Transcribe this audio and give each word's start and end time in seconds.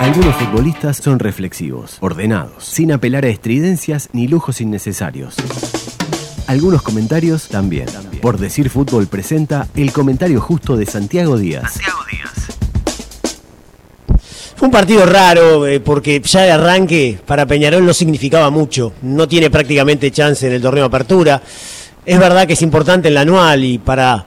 Algunos 0.00 0.34
futbolistas 0.36 0.96
son 0.96 1.18
reflexivos, 1.18 1.98
ordenados, 2.00 2.64
sin 2.64 2.92
apelar 2.92 3.24
a 3.24 3.28
estridencias 3.28 4.08
ni 4.12 4.28
lujos 4.28 4.60
innecesarios. 4.60 5.36
Algunos 6.46 6.82
comentarios 6.82 7.48
también. 7.48 7.86
Por 8.20 8.38
decir 8.38 8.68
fútbol 8.68 9.06
presenta 9.06 9.68
el 9.76 9.92
comentario 9.92 10.40
justo 10.40 10.76
de 10.76 10.86
Santiago 10.86 11.38
Díaz. 11.38 11.78
Fue 14.56 14.68
un 14.68 14.72
partido 14.72 15.04
raro 15.06 15.66
eh, 15.66 15.80
porque 15.80 16.20
ya 16.20 16.42
de 16.42 16.52
arranque 16.52 17.18
para 17.26 17.46
Peñarol 17.46 17.84
no 17.84 17.92
significaba 17.92 18.50
mucho. 18.50 18.92
No 19.02 19.26
tiene 19.26 19.50
prácticamente 19.50 20.10
chance 20.10 20.46
en 20.46 20.52
el 20.52 20.62
torneo 20.62 20.84
de 20.84 20.86
apertura. 20.86 21.42
Es 22.04 22.18
verdad 22.18 22.46
que 22.46 22.52
es 22.52 22.62
importante 22.62 23.08
en 23.08 23.14
la 23.14 23.22
anual 23.22 23.64
y 23.64 23.78
para 23.78 24.26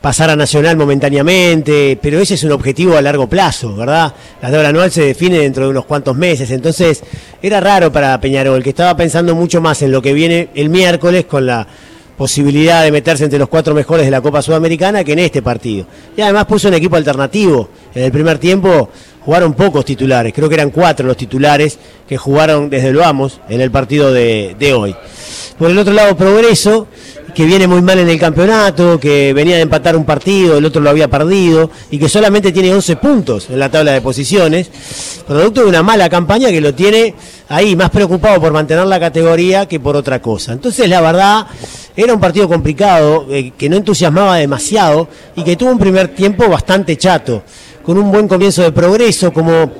pasar 0.00 0.30
a 0.30 0.36
Nacional 0.36 0.76
momentáneamente, 0.76 1.98
pero 2.00 2.20
ese 2.20 2.34
es 2.34 2.44
un 2.44 2.52
objetivo 2.52 2.96
a 2.96 3.02
largo 3.02 3.28
plazo, 3.28 3.74
¿verdad? 3.74 4.14
La 4.40 4.50
tabla 4.50 4.68
anual 4.68 4.90
se 4.90 5.02
define 5.02 5.38
dentro 5.38 5.64
de 5.64 5.70
unos 5.70 5.84
cuantos 5.84 6.16
meses, 6.16 6.50
entonces 6.50 7.02
era 7.42 7.60
raro 7.60 7.90
para 7.90 8.20
Peñarol, 8.20 8.62
que 8.62 8.70
estaba 8.70 8.96
pensando 8.96 9.34
mucho 9.34 9.60
más 9.60 9.82
en 9.82 9.90
lo 9.90 10.00
que 10.00 10.12
viene 10.12 10.50
el 10.54 10.68
miércoles 10.68 11.24
con 11.24 11.46
la 11.46 11.66
posibilidad 12.16 12.84
de 12.84 12.92
meterse 12.92 13.24
entre 13.24 13.38
los 13.38 13.48
cuatro 13.48 13.74
mejores 13.74 14.04
de 14.04 14.10
la 14.10 14.20
Copa 14.20 14.42
Sudamericana 14.42 15.02
que 15.02 15.14
en 15.14 15.20
este 15.20 15.40
partido. 15.40 15.86
Y 16.16 16.20
además 16.20 16.44
puso 16.44 16.68
un 16.68 16.74
equipo 16.74 16.96
alternativo. 16.96 17.70
En 17.94 18.04
el 18.04 18.12
primer 18.12 18.36
tiempo 18.38 18.90
jugaron 19.24 19.54
pocos 19.54 19.84
titulares, 19.86 20.32
creo 20.34 20.48
que 20.48 20.54
eran 20.54 20.70
cuatro 20.70 21.06
los 21.06 21.16
titulares 21.16 21.78
que 22.06 22.16
jugaron 22.16 22.68
desde 22.70 22.88
el 22.88 22.96
Vamos 22.96 23.40
en 23.48 23.60
el 23.60 23.70
partido 23.70 24.12
de 24.12 24.74
hoy. 24.76 24.94
Por 25.60 25.70
el 25.70 25.76
otro 25.76 25.92
lado, 25.92 26.16
Progreso, 26.16 26.88
que 27.34 27.44
viene 27.44 27.66
muy 27.66 27.82
mal 27.82 27.98
en 27.98 28.08
el 28.08 28.18
campeonato, 28.18 28.98
que 28.98 29.32
venía 29.32 29.56
de 29.56 29.62
empatar 29.62 29.96
un 29.96 30.04
partido, 30.04 30.58
el 30.58 30.64
otro 30.64 30.80
lo 30.80 30.90
había 30.90 31.08
perdido, 31.08 31.70
y 31.90 31.98
que 31.98 32.08
solamente 32.08 32.52
tiene 32.52 32.72
11 32.72 32.96
puntos 32.96 33.50
en 33.50 33.58
la 33.58 33.70
tabla 33.70 33.92
de 33.92 34.00
posiciones, 34.00 34.70
producto 35.26 35.62
de 35.62 35.68
una 35.68 35.82
mala 35.82 36.08
campaña 36.08 36.50
que 36.50 36.60
lo 36.60 36.74
tiene 36.74 37.14
ahí 37.48 37.76
más 37.76 37.90
preocupado 37.90 38.40
por 38.40 38.52
mantener 38.52 38.86
la 38.86 39.00
categoría 39.00 39.66
que 39.66 39.80
por 39.80 39.96
otra 39.96 40.20
cosa. 40.20 40.52
Entonces, 40.52 40.88
la 40.88 41.00
verdad, 41.00 41.46
era 41.96 42.14
un 42.14 42.20
partido 42.20 42.48
complicado, 42.48 43.26
eh, 43.30 43.52
que 43.56 43.68
no 43.68 43.76
entusiasmaba 43.76 44.36
demasiado, 44.36 45.08
y 45.36 45.42
que 45.42 45.56
tuvo 45.56 45.70
un 45.70 45.78
primer 45.78 46.08
tiempo 46.08 46.48
bastante 46.48 46.96
chato, 46.96 47.42
con 47.84 47.98
un 47.98 48.10
buen 48.12 48.28
comienzo 48.28 48.62
de 48.62 48.72
progreso, 48.72 49.32
como 49.32 49.70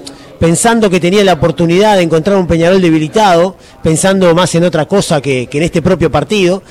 pensando 0.41 0.89
que 0.89 0.99
tenía 0.99 1.23
la 1.23 1.35
oportunidad 1.35 1.97
de 1.97 2.03
encontrar 2.03 2.39
un 2.39 2.47
Peñarol 2.47 2.81
debilitado, 2.81 3.57
pensando 3.83 4.35
más 4.35 4.55
en 4.55 4.65
otra 4.65 4.87
cosa 4.87 5.21
que, 5.21 5.49
en 5.53 5.63
este 5.63 5.83
propio 5.83 6.11
partido, 6.11 6.63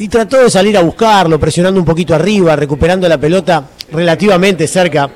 y 0.00 0.08
trató 0.08 0.38
de 0.38 0.50
salir 0.50 0.78
a 0.78 0.80
buscarlo, 0.80 1.38
presionando 1.38 1.78
un 1.78 1.84
poquito 1.84 2.14
arriba, 2.14 2.56
recuperando 2.56 3.06
la 3.06 3.20
pelota 3.20 3.68
relativamente 3.92 4.66
cerca 4.66 5.10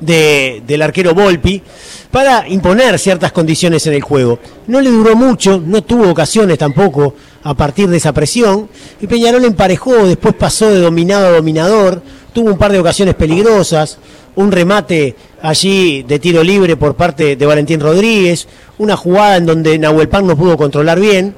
del 0.00 0.82
arquero 0.82 1.14
Volpi, 1.14 1.62
para 2.10 2.48
imponer 2.48 2.98
ciertas 2.98 3.30
condiciones 3.30 3.86
en 3.86 3.92
el 3.92 4.02
juego. 4.02 4.40
No 4.66 4.80
le 4.80 4.90
duró 4.90 5.14
mucho, 5.14 5.62
no 5.64 5.84
tuvo 5.84 6.10
ocasiones 6.10 6.58
tampoco 6.58 7.14
a 7.44 7.54
partir 7.54 7.88
de 7.88 7.98
esa 7.98 8.12
presión, 8.12 8.68
y 9.00 9.06
Peñarol 9.06 9.44
emparejó, 9.44 10.04
después 10.04 10.34
pasó 10.34 10.68
de 10.68 10.80
dominado 10.80 11.28
a 11.28 11.30
dominador, 11.30 12.02
tuvo 12.32 12.50
un 12.50 12.58
par 12.58 12.72
de 12.72 12.80
ocasiones 12.80 13.14
peligrosas, 13.14 13.98
un 14.34 14.50
remate 14.50 15.14
allí 15.42 16.02
de 16.02 16.18
tiro 16.18 16.42
libre 16.42 16.76
por 16.76 16.96
parte 16.96 17.36
de 17.36 17.46
Valentín 17.46 17.78
Rodríguez, 17.78 18.48
una 18.78 18.96
jugada 18.96 19.36
en 19.36 19.46
donde 19.46 19.78
Nahuel 19.78 20.08
Pan 20.08 20.26
no 20.26 20.36
pudo 20.36 20.56
controlar 20.56 20.98
bien, 20.98 21.36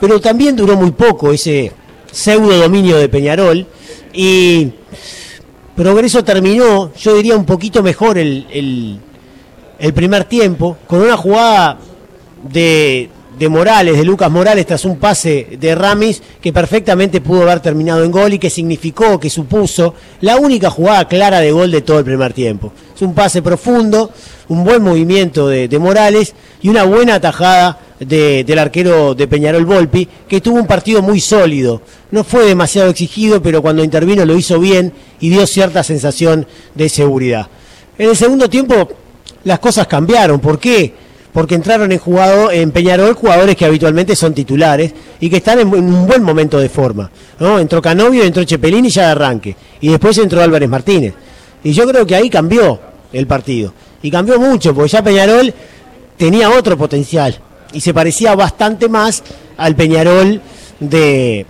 pero 0.00 0.20
también 0.20 0.54
duró 0.54 0.76
muy 0.76 0.92
poco 0.92 1.32
ese 1.32 1.72
pseudo 2.10 2.56
dominio 2.56 2.96
de 2.96 3.08
Peñarol 3.08 3.66
y 4.12 4.72
Progreso 5.76 6.24
terminó, 6.24 6.92
yo 6.94 7.14
diría 7.16 7.36
un 7.36 7.44
poquito 7.44 7.82
mejor 7.82 8.18
el, 8.18 8.98
el 9.78 9.94
primer 9.94 10.24
tiempo, 10.24 10.76
con 10.86 11.00
una 11.00 11.16
jugada 11.16 11.78
de, 12.50 13.08
de 13.38 13.48
Morales, 13.48 13.96
de 13.96 14.04
Lucas 14.04 14.30
Morales, 14.30 14.66
tras 14.66 14.84
un 14.84 14.98
pase 14.98 15.56
de 15.58 15.74
Ramis 15.74 16.20
que 16.40 16.52
perfectamente 16.52 17.20
pudo 17.20 17.42
haber 17.42 17.60
terminado 17.60 18.02
en 18.02 18.10
gol 18.10 18.32
y 18.32 18.38
que 18.38 18.50
significó, 18.50 19.20
que 19.20 19.30
supuso 19.30 19.94
la 20.20 20.36
única 20.36 20.70
jugada 20.70 21.06
clara 21.06 21.40
de 21.40 21.52
gol 21.52 21.70
de 21.70 21.82
todo 21.82 22.00
el 22.00 22.04
primer 22.04 22.32
tiempo. 22.32 22.72
Es 22.94 23.02
un 23.02 23.14
pase 23.14 23.40
profundo, 23.40 24.10
un 24.48 24.64
buen 24.64 24.82
movimiento 24.82 25.46
de, 25.46 25.78
Morales 25.78 26.34
y 26.60 26.68
una 26.68 26.82
buena 26.84 27.14
atajada 27.14 27.78
del 27.98 28.58
arquero 28.58 29.14
de 29.14 29.26
Peñarol 29.26 29.64
Volpi, 29.64 30.08
que 30.28 30.40
tuvo 30.40 30.58
un 30.58 30.66
partido 30.66 31.02
muy 31.02 31.20
sólido. 31.20 31.82
No 32.10 32.24
fue 32.24 32.44
demasiado 32.46 32.90
exigido, 32.90 33.42
pero 33.42 33.62
cuando 33.62 33.84
intervino 33.84 34.24
lo 34.24 34.36
hizo 34.36 34.58
bien 34.58 34.92
y 35.20 35.30
dio 35.30 35.46
cierta 35.46 35.82
sensación 35.82 36.46
de 36.74 36.88
seguridad. 36.88 37.48
En 37.98 38.10
el 38.10 38.16
segundo 38.16 38.48
tiempo 38.48 38.88
las 39.44 39.58
cosas 39.58 39.86
cambiaron. 39.86 40.40
¿Por 40.40 40.58
qué? 40.58 40.94
porque 41.38 41.54
entraron 41.54 41.92
en, 41.92 41.98
jugado, 41.98 42.50
en 42.50 42.72
Peñarol 42.72 43.14
jugadores 43.14 43.54
que 43.54 43.64
habitualmente 43.64 44.16
son 44.16 44.34
titulares 44.34 44.92
y 45.20 45.30
que 45.30 45.36
están 45.36 45.60
en, 45.60 45.72
un 45.72 46.04
buen 46.04 46.20
momento 46.22 46.58
de 46.58 46.68
forma. 46.68 47.10
¿no? 47.38 47.60
Entró 47.60 47.80
Canovio, 47.80 48.24
entró 48.24 48.42
Chepelini 48.42 48.88
ya 48.90 49.06
de 49.06 49.10
arranque. 49.12 49.56
Y 49.80 49.88
después 49.88 50.18
entró 50.18 50.42
Álvarez 50.42 50.68
Martínez. 50.68 51.14
Y 51.62 51.72
yo 51.72 51.86
creo 51.86 52.04
que 52.06 52.16
ahí 52.16 52.28
cambió 52.28 52.80
el 53.12 53.28
partido. 53.28 53.72
Y 54.02 54.10
cambió 54.10 54.40
mucho, 54.40 54.74
porque 54.74 54.90
ya 54.90 55.02
Peñarol 55.02 55.54
tenía 56.16 56.50
otro 56.50 56.76
potencial. 56.76 57.38
Y 57.72 57.80
se 57.80 57.92
parecía 57.92 58.34
bastante 58.34 58.88
más 58.88 59.22
al 59.56 59.76
Peñarol 59.76 60.40
de, 60.80 61.46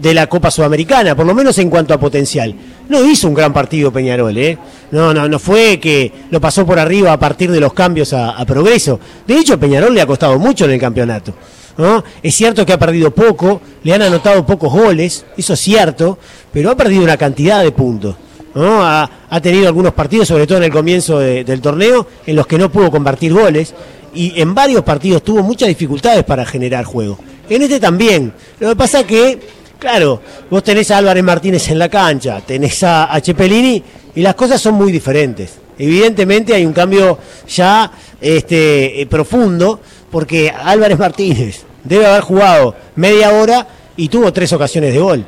de 0.00 0.14
la 0.14 0.26
Copa 0.26 0.50
Sudamericana, 0.50 1.14
por 1.14 1.26
lo 1.26 1.34
menos 1.34 1.58
en 1.58 1.70
cuanto 1.70 1.94
a 1.94 2.00
potencial. 2.00 2.54
No 2.88 3.04
hizo 3.04 3.28
un 3.28 3.34
gran 3.34 3.52
partido 3.52 3.92
Peñarol, 3.92 4.36
¿eh? 4.36 4.58
No, 4.90 5.14
no, 5.14 5.28
no 5.28 5.38
fue 5.38 5.78
que 5.78 6.12
lo 6.30 6.40
pasó 6.40 6.66
por 6.66 6.78
arriba 6.78 7.12
a 7.12 7.18
partir 7.18 7.50
de 7.50 7.60
los 7.60 7.72
cambios 7.72 8.12
a, 8.12 8.44
progreso. 8.44 8.98
De 9.26 9.36
hecho, 9.36 9.58
Peñarol 9.58 9.94
le 9.94 10.00
ha 10.00 10.06
costado 10.06 10.38
mucho 10.38 10.64
en 10.64 10.72
el 10.72 10.80
campeonato. 10.80 11.34
¿no? 11.78 12.04
Es 12.22 12.34
cierto 12.34 12.66
que 12.66 12.72
ha 12.72 12.78
perdido 12.78 13.10
poco, 13.12 13.62
le 13.82 13.94
han 13.94 14.02
anotado 14.02 14.44
pocos 14.44 14.70
goles, 14.72 15.24
eso 15.36 15.54
es 15.54 15.60
cierto, 15.60 16.18
pero 16.52 16.70
ha 16.70 16.76
perdido 16.76 17.02
una 17.02 17.16
cantidad 17.16 17.62
de 17.62 17.72
puntos. 17.72 18.14
¿no? 18.54 18.84
Ha, 18.84 19.08
tenido 19.42 19.68
algunos 19.68 19.94
partidos, 19.94 20.28
sobre 20.28 20.46
todo 20.46 20.58
en 20.58 20.64
el 20.64 20.70
comienzo 20.72 21.18
del 21.18 21.60
torneo, 21.62 22.06
en 22.26 22.36
los 22.36 22.46
que 22.46 22.58
no 22.58 22.70
pudo 22.70 22.90
convertir 22.90 23.32
goles 23.32 23.74
y 24.14 24.40
en 24.40 24.54
varios 24.54 24.82
partidos 24.82 25.22
tuvo 25.22 25.42
muchas 25.42 25.68
dificultades 25.68 26.24
para 26.24 26.44
generar 26.44 26.84
juego. 26.84 27.18
En 27.48 27.62
este 27.62 27.80
también. 27.80 28.32
Lo 28.60 28.70
que 28.70 28.76
pasa 28.76 29.04
que 29.04 29.38
Claro, 29.82 30.22
vos 30.48 30.62
tenés 30.62 30.92
a 30.92 30.98
Álvarez 30.98 31.24
Martínez 31.24 31.68
en 31.68 31.76
la 31.76 31.88
cancha, 31.88 32.40
tenés 32.40 32.84
a, 32.84 33.20
Chepelini 33.20 33.82
y 34.14 34.22
las 34.22 34.36
cosas 34.36 34.60
son 34.60 34.74
muy 34.74 34.92
diferentes. 34.92 35.58
Evidentemente 35.76 36.54
hay 36.54 36.64
un 36.64 36.72
cambio 36.72 37.18
ya 37.48 37.90
este, 38.20 39.00
eh, 39.00 39.06
profundo 39.06 39.80
porque 40.08 40.54
Álvarez 40.56 40.96
Martínez 40.96 41.62
debe 41.82 42.06
haber 42.06 42.22
jugado 42.22 42.76
media 42.94 43.32
hora 43.32 43.66
y 43.96 44.08
tuvo 44.08 44.32
tres 44.32 44.52
ocasiones 44.52 44.94
de 44.94 45.00
gol. 45.00 45.24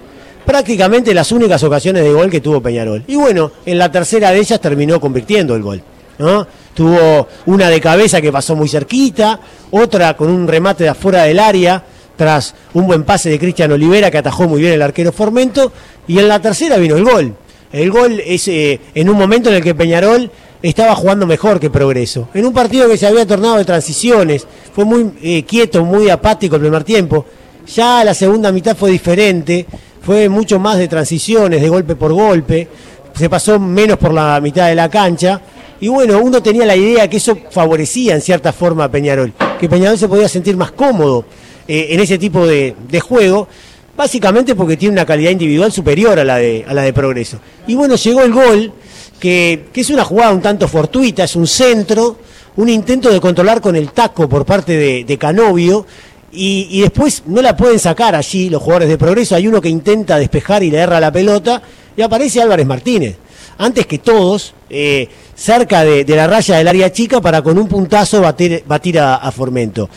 Prácticamente 0.46 1.12
las 1.12 1.32
únicas 1.32 1.60
ocasiones 1.64 2.04
de 2.04 2.12
gol 2.12 2.30
que 2.30 2.40
tuvo 2.40 2.60
Peñarol. 2.60 3.02
Y 3.08 3.16
bueno, 3.16 3.50
en 3.66 3.76
la 3.76 3.90
tercera 3.90 4.30
de 4.30 4.38
ellas 4.38 4.60
terminó 4.60 5.00
convirtiendo 5.00 5.56
el 5.56 5.62
gol. 5.62 5.82
¿no? 6.18 6.46
Tuvo 6.74 7.28
una 7.46 7.70
de 7.70 7.80
cabeza 7.80 8.20
que 8.20 8.32
pasó 8.32 8.56
muy 8.56 8.68
cerquita, 8.68 9.40
otra 9.70 10.16
con 10.16 10.28
un 10.28 10.48
remate 10.48 10.84
de 10.84 10.90
afuera 10.90 11.22
del 11.22 11.38
área 11.38 11.84
tras 12.16 12.54
un 12.74 12.86
buen 12.86 13.04
pase 13.04 13.30
de 13.30 13.38
Cristian 13.38 13.72
Olivera 13.72 14.10
que 14.10 14.18
atajó 14.18 14.48
muy 14.48 14.60
bien 14.60 14.74
el 14.74 14.82
arquero 14.82 15.12
Formento, 15.12 15.72
y 16.06 16.18
en 16.18 16.28
la 16.28 16.40
tercera 16.40 16.76
vino 16.76 16.96
el 16.96 17.04
gol. 17.04 17.34
El 17.72 17.90
gol 17.90 18.22
es 18.24 18.46
eh, 18.48 18.80
en 18.94 19.08
un 19.08 19.16
momento 19.16 19.48
en 19.48 19.56
el 19.56 19.62
que 19.62 19.74
Peñarol 19.74 20.30
estaba 20.62 20.94
jugando 20.94 21.26
mejor 21.26 21.60
que 21.60 21.70
Progreso. 21.70 22.28
En 22.32 22.46
un 22.46 22.52
partido 22.52 22.88
que 22.88 22.96
se 22.96 23.06
había 23.06 23.26
tornado 23.26 23.56
de 23.56 23.64
transiciones, 23.64 24.46
fue 24.74 24.84
muy 24.84 25.12
eh, 25.22 25.42
quieto, 25.42 25.84
muy 25.84 26.08
apático 26.08 26.56
el 26.56 26.62
primer 26.62 26.84
tiempo. 26.84 27.26
Ya 27.74 28.04
la 28.04 28.14
segunda 28.14 28.52
mitad 28.52 28.76
fue 28.76 28.90
diferente, 28.90 29.66
fue 30.02 30.28
mucho 30.28 30.58
más 30.58 30.78
de 30.78 30.88
transiciones, 30.88 31.60
de 31.60 31.68
golpe 31.68 31.96
por 31.96 32.12
golpe, 32.12 32.68
se 33.14 33.28
pasó 33.30 33.58
menos 33.58 33.98
por 33.98 34.12
la 34.12 34.40
mitad 34.40 34.68
de 34.68 34.74
la 34.74 34.88
cancha. 34.88 35.40
Y 35.84 35.88
bueno, 35.88 36.18
uno 36.18 36.42
tenía 36.42 36.64
la 36.64 36.76
idea 36.76 37.10
que 37.10 37.18
eso 37.18 37.36
favorecía 37.50 38.14
en 38.14 38.22
cierta 38.22 38.54
forma 38.54 38.84
a 38.84 38.90
Peñarol, 38.90 39.34
que 39.60 39.68
Peñarol 39.68 39.98
se 39.98 40.08
podía 40.08 40.30
sentir 40.30 40.56
más 40.56 40.72
cómodo 40.72 41.26
eh, 41.68 41.88
en 41.90 42.00
ese 42.00 42.16
tipo 42.16 42.46
de, 42.46 42.74
juego, 43.00 43.46
básicamente 43.94 44.54
porque 44.54 44.78
tiene 44.78 44.94
una 44.94 45.04
calidad 45.04 45.32
individual 45.32 45.70
superior 45.72 46.18
a 46.18 46.24
la 46.24 46.38
de, 46.38 46.64
a 46.66 46.72
la 46.72 46.80
de 46.84 46.94
Progreso. 46.94 47.38
Y 47.66 47.74
bueno, 47.74 47.96
llegó 47.96 48.22
el 48.22 48.32
gol, 48.32 48.72
que, 49.20 49.66
es 49.74 49.90
una 49.90 50.04
jugada 50.04 50.32
un 50.32 50.40
tanto 50.40 50.68
fortuita, 50.68 51.24
es 51.24 51.36
un 51.36 51.46
centro, 51.46 52.16
un 52.56 52.70
intento 52.70 53.10
de 53.10 53.20
controlar 53.20 53.60
con 53.60 53.76
el 53.76 53.90
taco 53.90 54.26
por 54.26 54.46
parte 54.46 55.04
de, 55.04 55.18
Canovio, 55.18 55.84
y, 56.32 56.80
después 56.80 57.24
no 57.26 57.42
la 57.42 57.58
pueden 57.58 57.78
sacar 57.78 58.14
allí 58.14 58.48
los 58.48 58.62
jugadores 58.62 58.88
de 58.88 58.96
Progreso, 58.96 59.34
hay 59.34 59.48
uno 59.48 59.60
que 59.60 59.68
intenta 59.68 60.18
despejar 60.18 60.62
y 60.62 60.70
le 60.70 60.78
erra 60.78 60.98
la 60.98 61.12
pelota, 61.12 61.60
y 61.94 62.00
aparece 62.00 62.40
Álvarez 62.40 62.66
Martínez. 62.66 63.18
Antes 63.58 63.86
que 63.86 63.98
todos, 63.98 64.54
eh, 64.68 65.08
cerca 65.34 65.84
de, 65.84 66.04
la 66.06 66.26
raya 66.26 66.56
del 66.56 66.68
área 66.68 66.92
chica 66.92 67.20
para 67.20 67.42
con 67.42 67.58
un 67.58 67.68
puntazo 67.68 68.20
batir, 68.20 68.62
a 69.00 69.30
Formento 69.30 69.88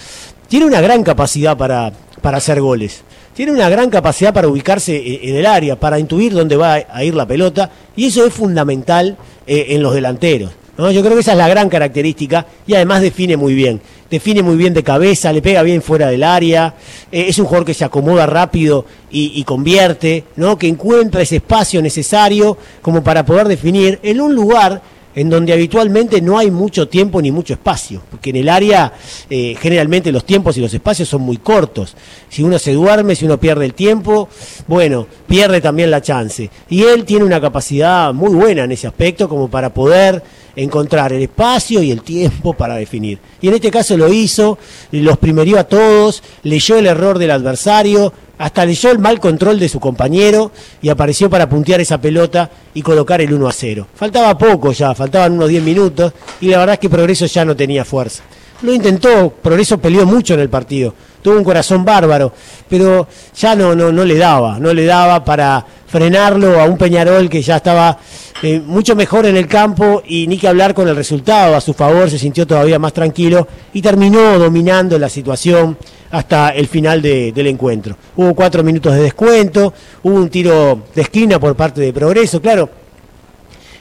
tiene 0.48 0.66
una 0.66 0.82
gran 0.82 1.04
capacidad 1.04 1.58
para, 1.58 1.92
para 2.22 2.38
hacer 2.38 2.62
goles. 2.62 3.04
Tiene 3.34 3.52
una 3.52 3.70
gran 3.70 3.90
capacidad 3.90 4.34
para 4.34 4.48
ubicarse 4.48 5.30
en 5.30 5.36
el 5.36 5.46
área, 5.46 5.80
para 5.80 6.00
intuir 6.00 6.34
dónde 6.34 6.56
va 6.56 6.86
a 6.90 7.04
ir 7.04 7.14
la 7.14 7.28
pelota, 7.28 7.70
y 7.96 8.06
eso 8.06 8.26
es 8.26 8.34
fundamental 8.34 9.16
eh, 9.46 9.68
en 9.70 9.84
los 9.84 9.94
delanteros. 9.94 10.52
¿no? 10.78 10.90
Yo 10.90 11.02
creo 11.02 11.14
que 11.14 11.22
esa 11.22 11.34
es 11.34 11.38
la 11.38 11.48
gran 11.48 11.70
característica 11.70 12.48
y 12.66 12.74
además 12.74 13.02
define 13.02 13.38
muy 13.38 13.54
bien. 13.54 13.80
Define 14.10 14.42
muy 14.42 14.56
bien 14.56 14.74
de 14.74 14.84
cabeza, 14.84 15.34
le 15.34 15.42
pega 15.42 15.62
bien 15.62 15.82
fuera 15.82 16.08
del 16.08 16.24
área, 16.24 16.74
eh, 17.12 17.26
es 17.28 17.38
un 17.38 17.46
jugador 17.46 17.66
que 17.66 17.74
se 17.74 17.86
acomoda 17.86 18.26
rápido 18.26 18.86
y, 19.12 19.34
y, 19.36 19.44
convierte, 19.44 20.24
¿no? 20.38 20.58
que 20.58 20.68
encuentra 20.68 21.22
ese 21.22 21.36
espacio 21.36 21.82
necesario 21.82 22.58
como 22.82 23.04
para 23.04 23.26
poder 23.26 23.48
definir 23.48 24.00
en 24.02 24.22
un 24.22 24.34
lugar 24.34 24.82
en 25.18 25.32
donde 25.32 25.52
habitualmente 25.52 26.22
no 26.22 26.38
hay 26.38 26.52
mucho 26.52 26.88
tiempo 26.88 27.20
ni 27.20 27.32
mucho 27.32 27.56
espacio, 27.56 28.04
porque 28.12 28.30
en 28.30 28.36
el 28.36 28.50
área 28.50 28.94
eh, 29.32 29.56
generalmente 29.60 30.12
los 30.12 30.24
tiempos 30.24 30.56
y 30.58 30.62
los 30.62 30.72
espacios 30.72 31.10
son 31.10 31.24
muy 31.24 31.38
cortos. 31.38 31.96
Si 32.30 32.44
uno 32.44 32.60
se 32.60 32.74
duerme, 32.74 33.16
si 33.16 33.26
uno 33.26 33.40
pierde 33.40 33.66
el 33.66 33.74
tiempo, 33.74 34.30
bueno, 34.68 35.08
pierde 35.26 35.60
también 35.60 35.90
la 35.90 36.04
chance. 36.04 36.52
Y 36.70 36.84
él 36.84 37.04
tiene 37.04 37.26
una 37.26 37.42
capacidad 37.42 38.14
muy 38.14 38.30
buena 38.36 38.66
en 38.66 38.72
ese 38.72 38.86
aspecto 38.86 39.28
como 39.28 39.50
para 39.50 39.74
poder 39.74 40.22
encontrar 40.56 41.12
el 41.12 41.24
espacio 41.24 41.82
y 41.82 41.90
el 41.90 42.04
tiempo 42.04 42.54
para 42.54 42.76
definir. 42.76 43.18
Y 43.42 43.48
en 43.48 43.56
este 43.56 43.72
caso 43.72 43.98
lo 43.98 44.14
hizo, 44.14 44.60
los 44.92 45.18
primerió 45.18 45.58
a 45.58 45.64
todos, 45.64 46.22
leyó 46.44 46.78
el 46.78 46.86
error 46.86 47.18
del 47.18 47.32
adversario, 47.32 48.14
hasta 48.38 48.66
leyó 48.66 48.92
el 48.92 49.00
mal 49.00 49.20
control 49.20 49.60
de 49.60 49.70
su 49.70 49.80
compañero 49.80 50.52
y 50.82 50.90
apareció 50.90 51.30
para 51.30 51.50
puntear 51.50 51.82
esa 51.82 52.00
pelota 52.00 52.50
y 52.74 52.82
colocar 52.82 53.22
el 53.22 53.34
1 53.34 53.48
a 53.48 53.52
0. 53.52 53.88
Faltaba 53.96 54.38
poco 54.38 54.72
ya, 54.72 54.94
faltaban 54.94 55.34
unos 55.34 55.50
10 55.50 55.64
minutos 55.64 56.14
y 56.42 56.48
la 56.50 56.60
verdad 56.60 56.74
es 56.74 56.80
que 56.80 56.90
Progreso 56.90 57.26
ya 57.26 57.46
no 57.46 57.56
tenía 57.56 57.84
fuerza. 57.84 58.24
Lo 58.62 58.74
intentó, 58.74 59.30
Progreso 59.30 59.78
peleó 59.78 60.06
mucho 60.06 60.34
en 60.34 60.40
el 60.40 60.50
partido, 60.50 60.94
tuvo 61.22 61.38
un 61.38 61.44
corazón 61.44 61.84
bárbaro, 61.84 62.34
pero 62.70 63.08
ya 63.36 63.56
no, 63.56 63.76
no, 63.76 63.92
no 63.92 64.06
le 64.06 64.18
daba, 64.18 64.60
no 64.60 64.74
le 64.74 64.86
daba 64.86 65.24
para 65.24 65.66
frenarlo 65.88 66.60
a 66.60 66.66
un 66.66 66.78
Peñarol 66.78 67.30
que 67.30 67.42
ya 67.42 67.58
estaba 67.58 67.98
eh, 68.44 68.62
mucho 68.64 68.96
mejor 68.96 69.26
en 69.26 69.38
el 69.38 69.48
campo 69.48 70.04
y 70.06 70.28
ni 70.28 70.38
que 70.38 70.48
hablar 70.48 70.74
con 70.74 70.88
el 70.88 70.96
resultado 70.96 71.56
a 71.56 71.62
su 71.62 71.74
favor, 71.74 72.10
se 72.10 72.20
sintió 72.20 72.46
todavía 72.46 72.78
más 72.78 72.94
tranquilo 72.94 73.48
y 73.74 73.82
terminó 73.82 74.38
dominando 74.38 75.00
la 75.00 75.10
situación 75.10 75.78
hasta 76.12 76.50
el 76.50 76.68
final 76.68 77.02
de, 77.02 77.32
del 77.32 77.48
encuentro. 77.48 77.98
Hubo 78.16 78.36
cuatro 78.36 78.64
minutos 78.64 78.94
de 78.94 79.02
descuento, 79.02 79.74
hubo 80.04 80.16
un 80.16 80.30
tiro 80.30 80.84
de 80.94 81.02
esquina 81.02 81.40
por 81.40 81.56
parte 81.56 81.82
de 81.82 81.94
Progreso, 81.94 82.42
claro. 82.42 82.87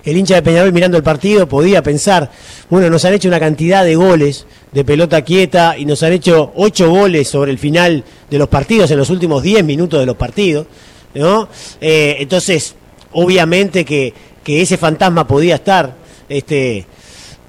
El 0.07 0.17
hincha 0.17 0.37
de 0.37 0.43
Peñarol 0.43 0.73
mirando 0.73 0.97
el 0.97 1.03
partido 1.03 1.49
podía 1.49 1.83
pensar, 1.83 2.31
bueno, 2.71 2.89
nos 2.89 3.05
han 3.05 3.13
hecho 3.13 3.27
una 3.27 3.41
cantidad 3.41 3.85
de 3.85 3.97
goles 3.97 4.47
de 4.71 4.85
pelota 4.85 5.23
quieta 5.23 5.77
y 5.77 5.85
nos 5.85 6.01
han 6.05 6.13
hecho 6.13 6.53
ocho 6.55 6.89
goles 6.89 7.29
sobre 7.29 7.51
el 7.51 7.59
final 7.59 8.05
de 8.31 8.39
los 8.39 8.49
partidos, 8.49 8.89
en 8.93 8.99
los 8.99 9.11
últimos 9.11 9.43
diez 9.43 9.65
minutos 9.65 9.99
de 9.99 10.07
los 10.07 10.17
partidos, 10.17 10.69
¿no? 11.15 11.49
Eh, 11.81 12.19
entonces, 12.21 12.77
obviamente 13.13 13.85
que, 13.85 14.15
ese 14.47 14.77
fantasma 14.77 15.27
podía 15.27 15.57
estar 15.57 15.97
este, 16.29 16.87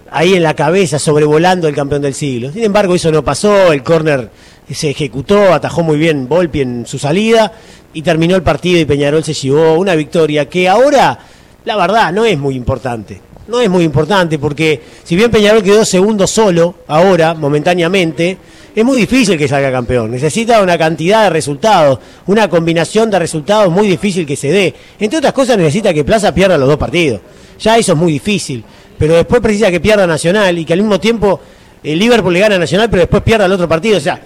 ahí 0.10 0.34
en 0.34 0.42
la 0.42 0.56
cabeza, 0.56 0.98
sobrevolando 0.98 1.68
el 1.68 1.76
campeón 1.76 2.02
del 2.02 2.16
siglo. 2.16 2.52
Sin 2.52 2.64
embargo, 2.64 2.96
eso 2.96 3.12
no 3.12 3.24
pasó, 3.24 3.72
el 3.72 3.84
córner 3.84 4.32
se 4.72 4.90
ejecutó, 4.90 5.54
atajó 5.54 5.84
muy 5.84 5.98
bien 5.98 6.28
Volpi 6.28 6.62
en 6.62 6.88
su 6.88 6.98
salida 6.98 7.54
y 7.94 8.02
terminó 8.02 8.36
el 8.36 8.42
partido 8.42 8.80
y 8.80 8.86
Peñarol 8.86 9.24
se 9.24 9.36
llevó 9.36 9.76
una 9.76 9.94
victoria 9.94 10.50
que 10.50 10.68
ahora, 10.68 11.20
la 11.68 11.76
verdad, 11.76 12.14
no 12.14 12.24
es 12.24 12.40
muy 12.40 12.56
importante. 12.56 13.20
No 13.50 13.60
es 13.60 13.70
muy 13.70 13.84
importante 13.84 14.40
porque 14.40 14.82
si 15.04 15.18
bien 15.18 15.30
Peñarol 15.30 15.62
quedó 15.62 15.84
segundo 15.84 16.26
solo, 16.26 16.76
ahora, 16.88 17.34
momentáneamente, 17.34 18.38
es 18.74 18.86
muy 18.86 18.96
difícil 18.96 19.38
que 19.38 19.50
salga 19.50 19.70
campeón. 19.70 20.12
Necesita 20.12 20.62
una 20.62 20.78
cantidad 20.78 21.24
de 21.24 21.30
resultados, 21.30 22.00
una 22.28 22.50
combinación 22.50 23.12
de 23.12 23.20
resultados 23.20 23.70
muy 23.70 23.86
difícil 23.86 24.26
que 24.26 24.38
se 24.38 24.50
dé. 24.50 24.74
Entre 24.98 25.20
otras 25.20 25.34
cosas 25.34 25.58
necesita 25.58 25.94
que 25.94 26.06
Plaza 26.06 26.34
pierda 26.34 26.58
los 26.58 26.70
dos 26.70 26.78
partidos. 26.78 27.20
Ya 27.60 27.78
eso 27.78 27.92
es 27.92 27.98
muy 27.98 28.14
difícil. 28.14 28.64
Pero 28.98 29.16
después 29.16 29.42
precisa 29.42 29.70
que 29.70 29.82
pierda 29.82 30.08
Nacional 30.08 30.58
y 30.58 30.64
que 30.64 30.72
al 30.72 30.80
mismo 30.80 31.02
tiempo 31.02 31.42
el 31.84 32.00
Liverpool 32.00 32.32
le 32.32 32.40
gana 32.40 32.56
a 32.56 32.60
Nacional, 32.60 32.90
pero 32.90 33.02
después 33.02 33.24
pierda 33.24 33.46
el 33.46 33.52
otro 33.52 33.68
partido. 33.68 33.98
O 33.98 34.02
sea, 34.02 34.22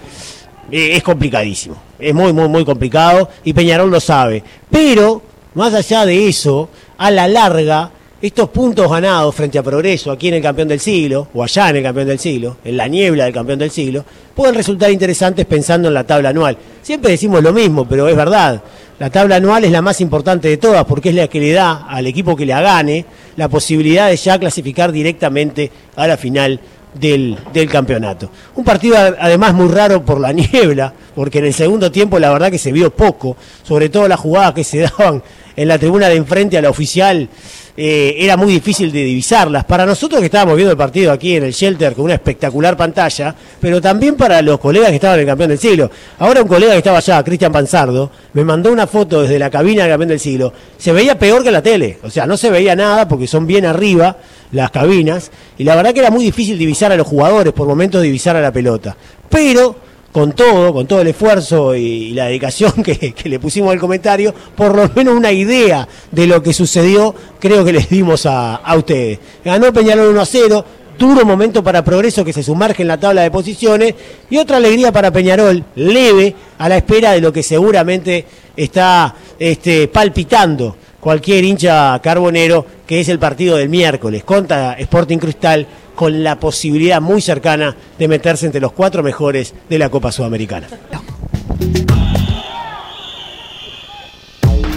eh, 0.70 0.90
es 0.94 1.02
complicadísimo. 1.02 1.76
Es 1.98 2.14
muy, 2.14 2.32
muy, 2.32 2.48
muy 2.48 2.64
complicado 2.64 3.28
y 3.42 3.52
Peñarol 3.52 3.90
lo 3.90 3.98
sabe. 3.98 4.44
Pero, 4.70 5.22
más 5.54 5.74
allá 5.74 6.06
de 6.06 6.28
eso, 6.28 6.68
a 7.02 7.10
la 7.10 7.26
larga, 7.26 7.90
estos 8.20 8.50
puntos 8.50 8.88
ganados 8.88 9.34
frente 9.34 9.58
a 9.58 9.62
Progreso 9.64 10.12
aquí 10.12 10.28
en 10.28 10.34
el 10.34 10.42
campeón 10.42 10.68
del 10.68 10.78
siglo, 10.78 11.26
o 11.34 11.42
allá 11.42 11.70
en 11.70 11.76
el 11.76 11.82
campeón 11.82 12.06
del 12.06 12.20
siglo, 12.20 12.58
en 12.64 12.76
la 12.76 12.86
niebla 12.86 13.24
del 13.24 13.34
campeón 13.34 13.58
del 13.58 13.72
siglo, 13.72 14.04
pueden 14.32 14.54
resultar 14.54 14.88
interesantes 14.88 15.44
pensando 15.46 15.88
en 15.88 15.94
la 15.94 16.04
tabla 16.04 16.28
anual. 16.28 16.56
Siempre 16.80 17.10
decimos 17.10 17.42
lo 17.42 17.52
mismo, 17.52 17.88
pero 17.88 18.06
es 18.06 18.14
verdad. 18.14 18.62
La 19.00 19.10
tabla 19.10 19.34
anual 19.34 19.64
es 19.64 19.72
la 19.72 19.82
más 19.82 20.00
importante 20.00 20.46
de 20.46 20.58
todas 20.58 20.84
porque 20.84 21.08
es 21.08 21.16
la 21.16 21.26
que 21.26 21.40
le 21.40 21.50
da 21.50 21.88
al 21.88 22.06
equipo 22.06 22.36
que 22.36 22.46
la 22.46 22.60
gane 22.60 23.04
la 23.34 23.48
posibilidad 23.48 24.08
de 24.08 24.16
ya 24.16 24.38
clasificar 24.38 24.92
directamente 24.92 25.72
a 25.96 26.06
la 26.06 26.16
final 26.16 26.60
del, 26.94 27.38
del, 27.52 27.68
campeonato. 27.70 28.30
Un 28.54 28.64
partido 28.64 28.96
además 28.96 29.54
muy 29.54 29.68
raro 29.68 30.04
por 30.04 30.20
la 30.20 30.32
niebla, 30.32 30.92
porque 31.14 31.38
en 31.38 31.46
el 31.46 31.54
segundo 31.54 31.90
tiempo 31.90 32.18
la 32.18 32.30
verdad 32.30 32.50
que 32.50 32.58
se 32.58 32.72
vio 32.72 32.90
poco, 32.90 33.36
sobre 33.62 33.88
todo 33.88 34.08
las 34.08 34.20
jugadas 34.20 34.54
que 34.54 34.64
se 34.64 34.78
daban 34.98 35.22
en 35.56 35.68
la 35.68 35.78
tribuna 35.78 36.08
de 36.08 36.16
enfrente 36.16 36.58
a 36.58 36.62
la 36.62 36.70
oficial, 36.70 37.28
eh, 37.76 38.16
era 38.18 38.36
muy 38.36 38.52
difícil 38.52 38.92
de 38.92 39.04
divisarlas. 39.04 39.64
Para 39.64 39.86
nosotros 39.86 40.20
que 40.20 40.26
estábamos 40.26 40.56
viendo 40.56 40.72
el 40.72 40.76
partido 40.76 41.10
aquí 41.10 41.36
en 41.36 41.44
el 41.44 41.52
shelter 41.52 41.94
con 41.94 42.04
una 42.04 42.14
espectacular 42.14 42.76
pantalla, 42.76 43.34
pero 43.60 43.80
también 43.80 44.14
para 44.16 44.42
los 44.42 44.58
colegas 44.60 44.90
que 44.90 44.96
estaban 44.96 45.16
en 45.16 45.20
el 45.20 45.26
campeón 45.26 45.50
del 45.50 45.58
siglo. 45.58 45.90
Ahora 46.18 46.42
un 46.42 46.48
colega 46.48 46.72
que 46.72 46.78
estaba 46.78 46.98
allá, 46.98 47.22
Cristian 47.22 47.52
Panzardo, 47.52 48.10
me 48.34 48.44
mandó 48.44 48.70
una 48.70 48.86
foto 48.86 49.22
desde 49.22 49.38
la 49.38 49.50
cabina 49.50 49.82
del 49.82 49.92
campeón 49.92 50.08
del 50.10 50.20
siglo. 50.20 50.52
Se 50.76 50.92
veía 50.92 51.18
peor 51.18 51.42
que 51.42 51.50
la 51.50 51.62
tele, 51.62 51.98
o 52.02 52.10
sea, 52.10 52.26
no 52.26 52.36
se 52.36 52.50
veía 52.50 52.76
nada 52.76 53.08
porque 53.08 53.26
son 53.26 53.46
bien 53.46 53.64
arriba 53.64 54.16
las 54.52 54.70
cabinas, 54.70 55.30
y 55.56 55.64
la 55.64 55.74
verdad 55.74 55.94
que 55.94 56.00
era 56.00 56.10
muy 56.10 56.24
difícil 56.24 56.58
divisar 56.58 56.92
a 56.92 56.96
los 56.96 57.06
jugadores, 57.06 57.54
por 57.54 57.66
momentos 57.66 58.02
divisar 58.02 58.36
a 58.36 58.40
la 58.42 58.52
pelota. 58.52 58.94
Pero 59.30 59.76
con 60.12 60.32
todo, 60.32 60.74
con 60.74 60.86
todo 60.86 61.00
el 61.00 61.08
esfuerzo 61.08 61.74
y, 61.74 62.12
la 62.12 62.26
dedicación 62.26 62.72
que, 62.84 63.14
le 63.24 63.40
pusimos 63.40 63.72
al 63.72 63.80
comentario, 63.80 64.34
por 64.54 64.76
lo 64.76 64.88
menos 64.94 65.14
una 65.14 65.32
idea 65.32 65.88
de 66.10 66.26
lo 66.26 66.42
que 66.42 66.52
sucedió, 66.52 67.14
creo 67.40 67.64
que 67.64 67.72
les 67.72 67.88
dimos 67.88 68.26
a, 68.26 68.56
a 68.56 68.76
ustedes. 68.76 69.18
Ganó 69.44 69.72
Peñarol 69.72 70.10
1 70.10 70.20
a 70.20 70.26
0, 70.26 70.64
duro 70.98 71.24
momento 71.24 71.64
para 71.64 71.82
Progreso 71.82 72.24
que 72.24 72.32
se 72.32 72.42
sumerge 72.42 72.82
en 72.82 72.88
la 72.88 73.00
tabla 73.00 73.22
de 73.22 73.30
posiciones 73.30 73.94
y 74.28 74.36
otra 74.36 74.58
alegría 74.58 74.92
para 74.92 75.10
Peñarol, 75.10 75.64
leve, 75.74 76.34
a 76.58 76.68
la 76.68 76.76
espera 76.76 77.12
de 77.12 77.20
lo 77.20 77.32
que 77.32 77.42
seguramente 77.42 78.26
está 78.54 79.14
este, 79.38 79.88
palpitando 79.88 80.76
cualquier 81.00 81.42
hincha 81.42 81.98
carbonero, 82.00 82.64
que 82.86 83.00
es 83.00 83.08
el 83.08 83.18
partido 83.18 83.56
del 83.56 83.68
miércoles 83.68 84.22
contra 84.22 84.74
Sporting 84.74 85.18
Cristal 85.18 85.66
con 85.94 86.22
la 86.22 86.38
posibilidad 86.38 87.00
muy 87.00 87.20
cercana 87.20 87.76
de 87.98 88.08
meterse 88.08 88.46
entre 88.46 88.60
los 88.60 88.72
cuatro 88.72 89.02
mejores 89.02 89.54
de 89.68 89.78
la 89.78 89.88
Copa 89.88 90.12
Sudamericana. 90.12 90.68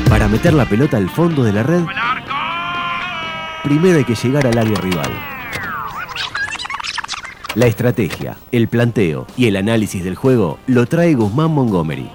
Para 0.10 0.28
meter 0.28 0.54
la 0.54 0.66
pelota 0.66 0.98
al 0.98 1.10
fondo 1.10 1.44
de 1.44 1.54
la 1.54 1.64
red, 1.64 1.84
primero 3.64 3.98
hay 3.98 4.06
que 4.06 4.16
llegar 4.16 4.48
al 4.48 4.58
área 4.58 4.80
rival. 4.80 5.12
La 7.56 7.68
estrategia, 7.68 8.38
el 8.52 8.68
planteo 8.68 9.28
y 9.38 9.48
el 9.48 9.56
análisis 9.56 10.04
del 10.04 10.16
juego 10.16 10.60
lo 10.68 10.86
trae 10.88 11.14
Guzmán 11.14 11.52
Montgomery. 11.52 12.10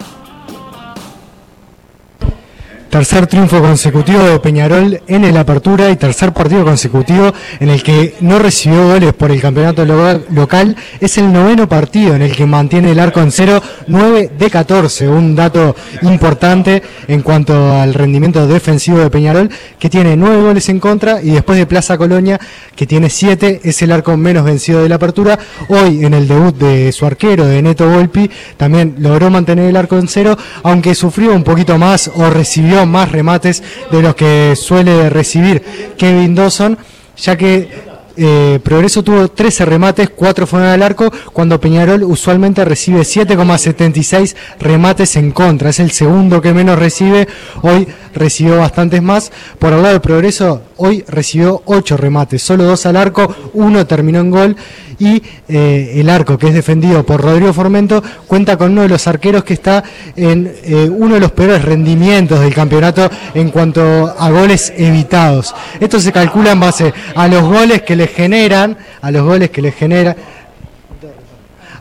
Tercer 2.91 3.29
triunfo 3.29 3.61
consecutivo 3.61 4.21
de 4.25 4.41
Peñarol 4.41 5.01
en 5.07 5.25
el 5.25 5.37
Apertura 5.37 5.91
y 5.91 5.97
tercer 5.97 6.33
partido 6.33 6.65
consecutivo 6.65 7.33
en 7.61 7.71
el 7.71 7.85
que 7.85 8.17
no 8.21 8.41
recibió 8.41 8.89
goles 8.89 9.13
por 9.13 9.31
el 9.31 9.41
campeonato 9.41 9.85
local. 9.85 10.75
Es 10.99 11.17
el 11.17 11.33
noveno 11.33 11.69
partido 11.69 12.17
en 12.17 12.23
el 12.23 12.35
que 12.35 12.47
mantiene 12.47 12.91
el 12.91 12.99
arco 12.99 13.21
en 13.21 13.31
cero, 13.31 13.63
9 13.87 14.33
de 14.37 14.51
14. 14.51 15.09
Un 15.09 15.37
dato 15.37 15.77
importante 16.03 16.83
en 17.07 17.23
cuanto 17.23 17.73
al 17.73 17.95
rendimiento 17.95 18.45
defensivo 18.49 18.99
de 18.99 19.09
Peñarol, 19.09 19.49
que 19.79 19.89
tiene 19.89 20.17
9 20.17 20.43
goles 20.43 20.69
en 20.69 20.81
contra 20.81 21.23
y 21.23 21.31
después 21.31 21.61
de 21.61 21.67
Plaza 21.67 21.97
Colonia, 21.97 22.41
que 22.75 22.89
tiene 22.89 23.09
7, 23.09 23.61
es 23.63 23.81
el 23.83 23.93
arco 23.93 24.17
menos 24.17 24.45
vencido 24.45 24.83
de 24.83 24.89
la 24.89 24.97
Apertura. 24.97 25.39
Hoy 25.69 26.05
en 26.05 26.13
el 26.13 26.27
debut 26.27 26.57
de 26.57 26.91
su 26.91 27.07
arquero, 27.07 27.47
de 27.47 27.63
Neto 27.63 27.89
Volpi, 27.89 28.29
también 28.57 28.97
logró 28.99 29.31
mantener 29.31 29.67
el 29.67 29.77
arco 29.77 29.97
en 29.97 30.09
cero, 30.09 30.37
aunque 30.65 30.97
sufrió 30.97 31.33
un 31.33 31.45
poquito 31.45 31.79
más 31.79 32.11
o 32.17 32.29
recibió 32.31 32.80
más 32.87 33.13
remates 33.13 33.63
de 33.91 34.03
los 34.03 34.15
que 34.15 34.55
suele 34.57 35.11
recibir 35.11 35.63
Kevin 35.97 36.35
Dawson, 36.35 36.79
ya 37.17 37.37
que 37.37 37.91
eh, 38.17 38.61
Progreso 38.63 39.03
tuvo 39.03 39.29
13 39.29 39.65
remates, 39.65 40.11
4 40.11 40.47
fueron 40.47 40.69
al 40.69 40.83
arco, 40.83 41.11
cuando 41.33 41.61
Peñarol 41.61 42.05
usualmente 42.05 42.65
recibe 42.65 43.01
7,76 43.01 44.35
remates 44.59 45.17
en 45.17 45.31
contra. 45.31 45.71
Es 45.71 45.81
el 45.81 45.91
segundo 45.91 46.43
que 46.43 46.53
menos 46.53 46.79
recibe, 46.79 47.29
hoy 47.63 47.89
recibió 48.15 48.59
bastantes 48.59 49.03
más. 49.03 49.33
Por 49.59 49.73
el 49.73 49.83
lado 49.83 49.95
de 49.95 50.01
Progreso, 50.01 50.63
hoy 50.83 51.05
recibió 51.07 51.63
ocho 51.67 51.97
remates, 51.97 52.43
solo 52.43 52.65
dos 52.65 52.87
al 52.87 52.97
arco, 52.97 53.35
uno 53.53 53.87
terminó 53.87 54.21
en 54.21 54.31
gol 54.31 54.57
y 54.99 55.23
eh, 55.49 55.93
el 55.97 56.09
arco 56.09 56.39
que 56.39 56.49
es 56.49 56.55
defendido 56.55 57.05
por 57.05 57.21
Rodrigo 57.23 57.53
Formento 57.53 58.03
cuenta 58.27 58.57
con 58.57 58.73
uno 58.73 58.83
de 58.83 58.89
los 58.89 59.07
arqueros 59.07 59.45
que 59.45 59.55
está 59.55 59.85
en 60.17 60.53
eh, 60.65 60.91
uno 60.91 61.15
de 61.15 61.21
los 61.21 61.33
peores 61.33 61.63
rendimientos 61.63 62.41
del 62.41 62.55
campeonato 62.55 63.11
en 63.35 63.51
cuanto 63.51 63.83
a 64.19 64.31
goles 64.31 64.73
evitados. 64.77 65.55
Esto 65.79 66.01
se 66.01 66.13
calcula 66.13 66.53
en 66.53 66.61
base 66.61 66.95
a 67.15 67.29
los 67.29 67.43
goles 67.43 67.83
que 67.83 67.97
le 67.97 68.07
generan, 68.07 68.77
a 69.03 69.11
los 69.11 69.23
goles 69.23 69.51
que 69.51 69.63
le 69.63 69.73
genera, 69.73 70.17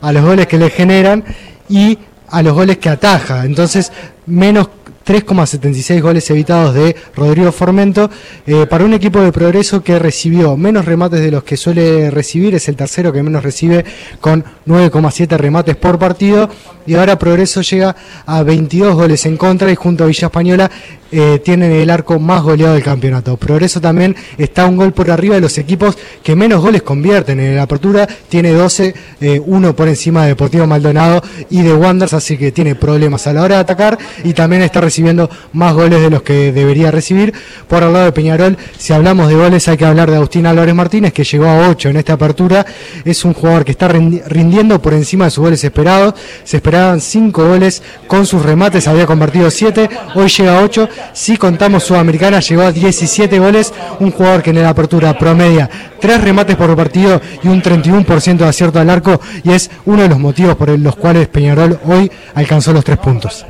a 0.01 0.11
los 0.11 0.23
goles 0.23 0.47
que 0.47 0.57
le 0.57 0.69
generan 0.69 1.23
y 1.69 1.97
a 2.29 2.41
los 2.41 2.53
goles 2.53 2.77
que 2.77 2.89
ataja. 2.89 3.45
Entonces, 3.45 3.91
menos 4.25 4.69
3,76 5.09 6.01
goles 6.01 6.29
evitados 6.29 6.75
de 6.75 6.95
Rodrigo 7.15 7.51
Formento 7.51 8.11
eh, 8.45 8.67
para 8.69 8.85
un 8.85 8.93
equipo 8.93 9.19
de 9.19 9.31
progreso 9.31 9.81
que 9.81 9.97
recibió 9.97 10.55
menos 10.55 10.85
remates 10.85 11.19
de 11.19 11.31
los 11.31 11.43
que 11.43 11.57
suele 11.57 12.11
recibir, 12.11 12.53
es 12.53 12.69
el 12.69 12.75
tercero 12.75 13.11
que 13.11 13.23
menos 13.23 13.41
recibe 13.41 13.83
con 14.21 14.45
9,7 14.67 15.35
remates 15.35 15.75
por 15.77 15.97
partido 15.97 16.47
y 16.89 16.95
ahora 16.95 17.17
Progreso 17.19 17.61
llega 17.61 17.95
a 18.25 18.43
22 18.43 18.95
goles 18.95 19.25
en 19.25 19.37
contra 19.37 19.71
y 19.71 19.75
junto 19.75 20.03
a 20.03 20.07
Villa 20.07 20.27
Española 20.27 20.71
eh, 21.11 21.39
tienen 21.43 21.71
el 21.71 21.89
arco 21.89 22.19
más 22.19 22.43
goleado 22.43 22.75
del 22.75 22.83
campeonato. 22.83 23.35
Progreso 23.37 23.81
también 23.81 24.15
está 24.37 24.65
un 24.65 24.77
gol 24.77 24.93
por 24.93 25.09
arriba 25.09 25.35
de 25.35 25.41
los 25.41 25.57
equipos 25.57 25.97
que 26.23 26.35
menos 26.35 26.61
goles 26.61 26.83
convierten. 26.83 27.39
En 27.39 27.55
la 27.55 27.63
apertura 27.63 28.07
tiene 28.27 28.51
12, 28.51 28.93
eh, 29.21 29.41
uno 29.43 29.75
por 29.75 29.87
encima 29.87 30.23
de 30.23 30.29
Deportivo 30.29 30.67
Maldonado 30.67 31.21
y 31.49 31.61
de 31.61 31.73
Wanderers, 31.73 32.13
así 32.13 32.37
que 32.37 32.51
tiene 32.51 32.75
problemas 32.75 33.25
a 33.27 33.33
la 33.33 33.43
hora 33.43 33.55
de 33.55 33.61
atacar 33.61 33.97
y 34.23 34.33
también 34.33 34.61
está 34.61 34.81
recibiendo 34.99 35.29
más 35.53 35.73
goles 35.73 36.01
de 36.01 36.09
los 36.09 36.23
que 36.23 36.51
debería 36.51 36.91
recibir. 36.91 37.33
Por 37.69 37.83
el 37.83 37.93
lado 37.93 38.05
de 38.05 38.11
Peñarol, 38.11 38.57
si 38.77 38.91
hablamos 38.91 39.29
de 39.29 39.35
goles 39.35 39.65
hay 39.69 39.77
que 39.77 39.85
hablar 39.85 40.11
de 40.11 40.17
Agustín 40.17 40.45
Álvarez 40.45 40.75
Martínez, 40.75 41.13
que 41.13 41.23
llegó 41.23 41.45
a 41.45 41.69
8 41.69 41.89
en 41.89 41.97
esta 41.97 42.13
apertura. 42.13 42.65
Es 43.05 43.23
un 43.23 43.33
jugador 43.33 43.63
que 43.63 43.71
está 43.71 43.87
rindiendo 43.87 44.81
por 44.81 44.93
encima 44.93 45.25
de 45.25 45.31
sus 45.31 45.41
goles 45.41 45.63
esperados. 45.63 46.15
Se 46.43 46.57
esperaban 46.57 46.99
5 46.99 47.47
goles 47.47 47.81
con 48.07 48.25
sus 48.25 48.43
remates, 48.43 48.89
había 48.89 49.05
convertido 49.05 49.49
7, 49.49 49.89
hoy 50.15 50.27
llega 50.27 50.59
a 50.59 50.63
8 50.63 50.89
si 51.13 51.37
contamos 51.37 51.83
Sudamericana, 51.83 52.41
llegó 52.41 52.63
a 52.63 52.71
17 52.73 53.39
goles, 53.39 53.73
un 54.01 54.11
jugador 54.11 54.43
que 54.43 54.49
en 54.49 54.61
la 54.61 54.69
apertura 54.69 55.17
promedia 55.17 55.69
3 56.01 56.21
remates 56.21 56.57
por 56.57 56.75
partido 56.75 57.21
y 57.41 57.47
un 57.47 57.61
31% 57.61 58.37
de 58.37 58.45
acierto 58.45 58.79
al 58.79 58.89
arco 58.89 59.21
y 59.43 59.51
es 59.51 59.71
uno 59.85 60.01
de 60.01 60.09
los 60.09 60.19
motivos 60.19 60.55
por 60.55 60.77
los 60.77 60.95
cuales 60.97 61.29
Peñarol 61.29 61.79
hoy 61.85 62.11
alcanzó 62.35 62.73
los 62.73 62.83
3 62.83 62.97
puntos. 62.97 63.45